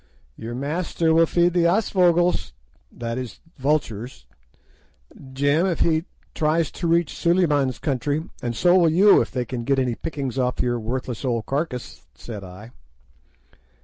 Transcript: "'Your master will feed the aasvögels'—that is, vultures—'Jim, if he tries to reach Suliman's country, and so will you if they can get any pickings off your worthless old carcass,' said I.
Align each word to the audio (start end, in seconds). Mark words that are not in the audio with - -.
"'Your 0.35 0.55
master 0.55 1.13
will 1.13 1.27
feed 1.27 1.53
the 1.53 1.65
aasvögels'—that 1.65 3.17
is, 3.19 3.39
vultures—'Jim, 3.59 5.65
if 5.67 5.81
he 5.81 6.05
tries 6.33 6.71
to 6.71 6.87
reach 6.87 7.13
Suliman's 7.15 7.77
country, 7.77 8.23
and 8.41 8.55
so 8.55 8.79
will 8.79 8.89
you 8.89 9.21
if 9.21 9.29
they 9.29 9.45
can 9.45 9.63
get 9.63 9.77
any 9.77 9.93
pickings 9.93 10.39
off 10.39 10.59
your 10.59 10.79
worthless 10.79 11.23
old 11.23 11.45
carcass,' 11.45 12.07
said 12.15 12.43
I. 12.43 12.71